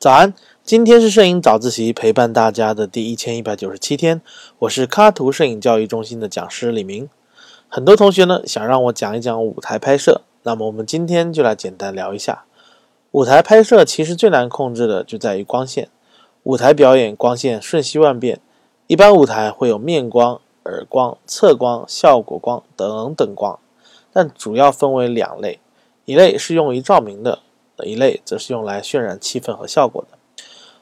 [0.00, 0.32] 早安，
[0.62, 4.22] 今天是摄影早自习陪伴大家的第一千一百九十七天，
[4.60, 7.10] 我是卡图摄影教育中心的讲师李明。
[7.66, 12.44] 很多同学呢想让我讲一讲舞台拍摄，那么我们今天就来简单聊一下
[13.10, 13.84] 舞台拍摄。
[13.84, 15.88] 其实最难控制的就在于光线，
[16.44, 18.40] 舞台表演光线瞬息万变，
[18.86, 23.58] 一般舞台会有面光、耳光、侧光、效果光等等光，
[24.12, 25.58] 但主要分为两类，
[26.04, 27.40] 一类是用于照明的。
[27.86, 30.18] 一类则是用来渲染气氛和效果的，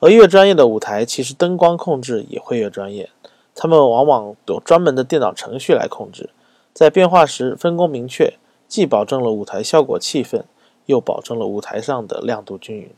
[0.00, 3.10] 而越专业的舞台，其实灯光控制也会越专业。
[3.54, 6.30] 他们往往有专门的电脑程序来控制，
[6.72, 8.34] 在变化时分工明确，
[8.68, 10.44] 既保证了舞台效果气氛，
[10.86, 12.90] 又保证了舞台上的亮度均匀，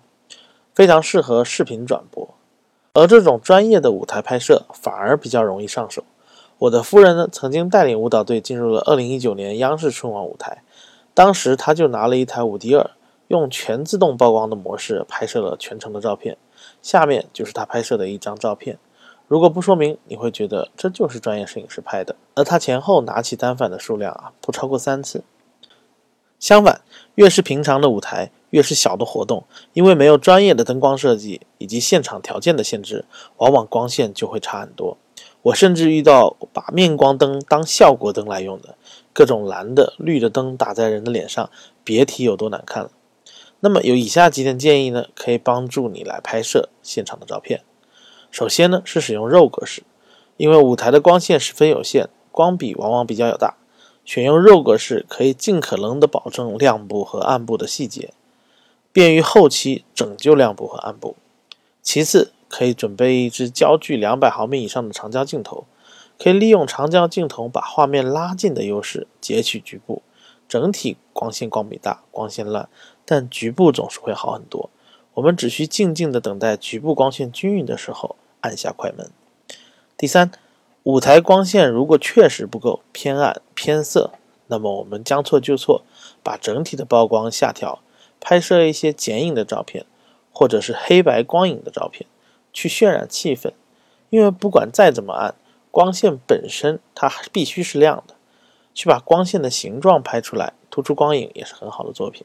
[0.75, 2.29] 非常适合视频转播。
[2.93, 6.05] 而这种专业的舞台拍摄反而比较容易上手。
[6.59, 10.63] 我的夫人呢，曾经带领舞蹈队进入了2019年央视春晚舞台，
[11.15, 12.91] 当时她就拿了一台五 D 二。
[13.31, 16.37] 用全自动曝光的模式拍摄了全程的照片，
[16.83, 18.77] 下面就是他拍摄的一张照片。
[19.29, 22.17] 如果不说明，你会觉得这就是专业摄影师拍的。
[22.35, 25.23] 而他前后拿起单反的数量啊，不超过三次。
[26.41, 26.81] 相反，
[27.15, 33.05] 越是平常的舞台，越是小的活动，因为没有专业的灯光设计以及现场条件的限制，
[33.37, 34.97] 往往光线就会差很多。
[35.43, 38.75] 我甚至遇到把面光灯当效果灯来用的，
[39.13, 41.49] 各种蓝的、绿的灯打在人的脸上，
[41.85, 42.91] 别提有多难看了。
[43.61, 47.63] 那么有以下几点建议呢，可以帮助你来拍摄现场的照片。
[48.31, 49.83] 首先呢是使用肉格式，
[50.37, 53.57] 因为舞台的光线十分有限，光比往往比较有大，
[54.05, 58.15] 选用肉格式可以尽可能的保证亮部和暗部的细节，
[58.93, 61.17] 便于后期拯救亮部和暗部。
[61.83, 65.67] 其次，可以准备一支焦距两百毫米以上的长焦镜头，
[66.19, 70.03] 可以利用长焦镜头把画面拉近的优势截取局部。
[70.49, 72.69] 整体光线光比大，光线烂，
[73.11, 74.71] 但局部总是会好很多。
[75.15, 79.11] 我们只需静静的等待局部光线均匀的时候，按下快门。
[79.97, 80.31] 第三，
[80.85, 84.13] 舞台光线如果确实不够偏暗偏色，
[84.47, 85.83] 那么我们将错就错，
[86.23, 87.81] 把整体的曝光下调，
[88.21, 89.85] 拍摄一些剪影的照片，
[90.31, 92.07] 或者是黑白光影的照片，
[92.53, 93.51] 去渲染气氛。
[94.11, 95.35] 因为不管再怎么暗，
[95.73, 98.15] 光线本身它必须是亮的。
[98.73, 102.25] 去把光线的形状拍出来，突出光影也是很好的作品。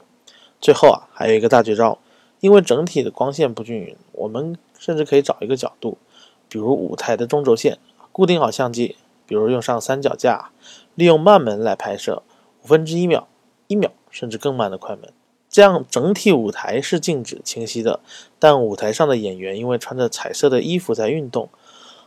[0.61, 1.99] 最后啊，还有一个大绝招，
[2.39, 5.97] 因为整体的光线不均匀，我们甚至可以找一个角度，
[6.49, 7.77] 比如舞台的中轴线，
[8.11, 8.95] 固定好相机，
[9.25, 10.51] 比如用上三脚架，
[10.95, 12.23] 利用慢门来拍摄，
[12.63, 13.27] 五分之一秒、
[13.67, 15.11] 一秒甚至更慢的快门，
[15.49, 17.99] 这样整体舞台是静止清晰的，
[18.39, 21.49] 但舞台上的演员因为穿着彩色的衣服在运动，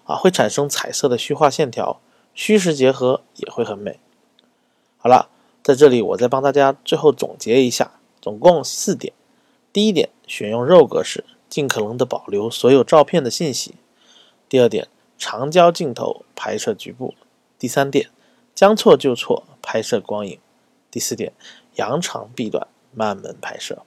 [0.04, 2.00] 啊，会产生彩色的虚化线条，
[2.34, 3.98] 虚实结合也会很美。
[4.96, 5.28] 好了，
[5.62, 9.12] 在这里我再帮大家最后总结一下，总共四点。
[9.72, 13.74] 第一点，选用肉格式，尽可能的保留所有照片的信息。
[14.48, 17.14] 第二点，长焦镜头拍摄局部。
[17.58, 18.10] 第三点，
[18.54, 20.38] 将错就错拍摄光影。
[20.90, 21.32] 第四点，
[21.74, 23.82] 扬长避短，慢门拍摄。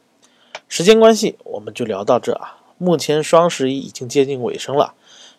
[0.67, 2.57] 时间关系，我们就聊到这啊。
[2.77, 4.93] 目前双十一已经接近尾声了，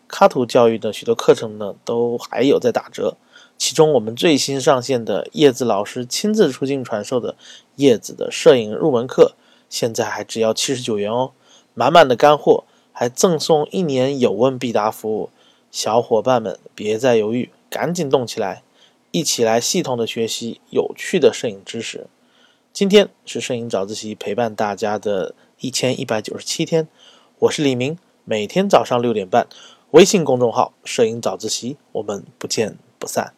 [0.08, 3.16] 卡图教育的许多课程呢，都还有在打折。
[3.64, 7.36] 其中我们最新上线的叶子老师亲自出镜传授的
[7.76, 9.36] 叶子的摄影入门课，
[9.70, 11.30] 现在还只要七十九元哦，
[11.72, 15.30] 满满的干货，还赠送一年有问必答服务，
[15.70, 18.64] 小伙伴们别再犹豫，赶紧动起来，
[19.12, 22.08] 一起来系统的学习有趣的摄影知识。
[22.72, 26.88] 今天是摄影早自习陪伴大家的一千一百九十七天，
[27.38, 29.46] 我是李明，每天早上六点半，
[29.92, 33.32] 微信公众号摄影早自习，我们不见不散。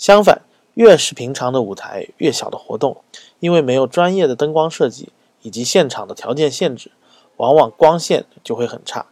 [0.00, 0.40] 相反，
[0.72, 3.02] 越是平常的舞台，越小的活动，
[3.38, 5.10] 因为没有专业的灯光设计
[5.42, 6.90] 以及现场的条件限制，
[7.36, 9.04] 往往光线就会很差。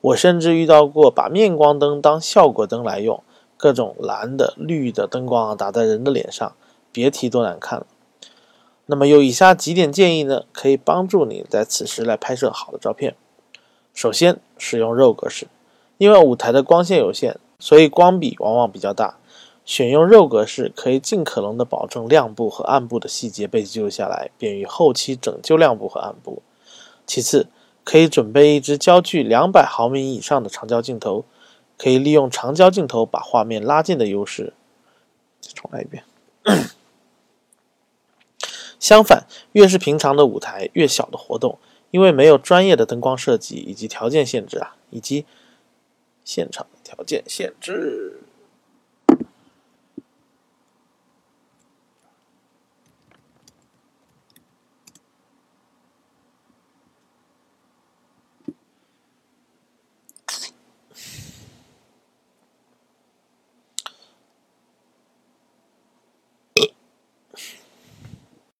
[0.00, 3.22] 我甚至遇到过把面光灯当效果灯来用，
[3.56, 6.52] 各种蓝的、绿的灯光啊打在人的脸上，
[6.90, 7.86] 别提多难看了。
[8.86, 13.14] 那么有以下几点建议呢，可以帮助你在此时来拍摄好的照片。
[13.94, 15.46] 首先，使用肉格式，
[15.98, 19.18] 因为舞台的光线有限，所以光比往往比较大。
[19.64, 26.42] 选用肉格式可以尽可能的保证亮部和暗部的细节被记录下来，便于后期拯救亮部和暗部。
[27.06, 27.46] 其次，
[27.84, 31.24] 可以准备一支焦距两百毫米以上的长焦镜头，
[31.78, 34.52] 可以利用长焦镜头把画面拉近的优势。
[35.40, 36.04] 再重来一遍。
[38.78, 41.58] 相反，越是平常的舞台，越小的活动，
[41.92, 45.24] 因为没有专业的灯光设计以及条件限制啊，以及
[46.24, 48.22] 现场条件限制。